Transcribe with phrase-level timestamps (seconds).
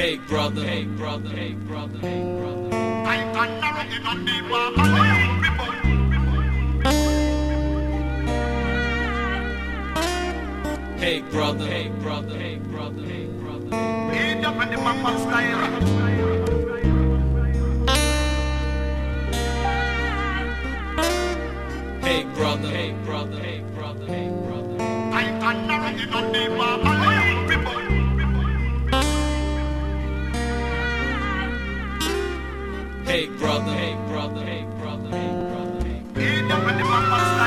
[0.00, 2.70] Hey brother, hey brother, hey brother, hey brother.
[10.96, 13.76] Hey brother, hey brother, hey brother, hey brother.
[22.00, 24.78] Hey brother, hey brother, hey brother, hey brother.
[25.20, 26.99] Hey brother, hey brother, hey brother,
[33.10, 34.44] hey brother, hey brother.
[34.44, 37.39] Hey brother, hey brother, hey brother, hey brother.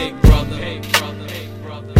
[0.00, 1.92] Hey brother, hey brother, hey brother,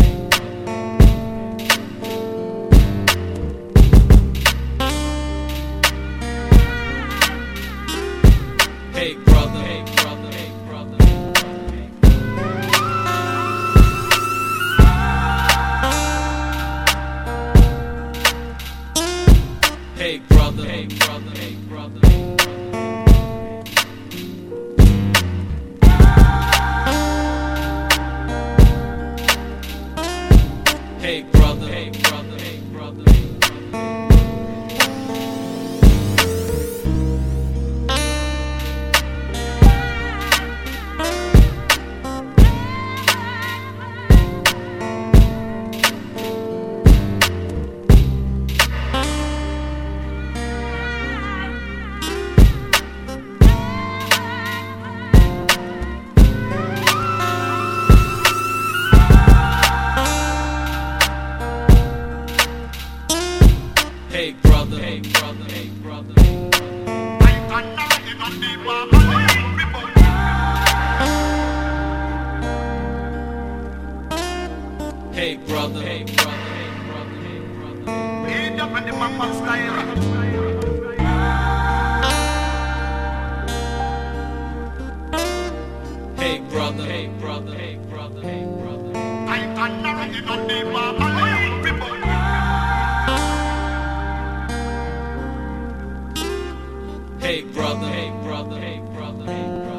[8.95, 9.84] hey brother, hey
[10.67, 10.97] brother.
[19.97, 22.08] Hey brother, hey brother, hey brother, hey
[22.48, 22.70] brother.
[64.20, 66.51] Hey brother, hey brother, hey brother, hey
[67.48, 67.77] brother.
[75.14, 77.95] Hey brother, hey brother, hey brother, hey brother.
[86.19, 88.45] Hey brother, hey brother, hey brother, hey
[90.63, 91.20] brother.
[97.30, 99.70] Hey brother, hey brother, hey brother, hey brother.